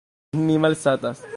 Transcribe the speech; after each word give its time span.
Mi 0.47 0.55
malsatas. 0.63 1.23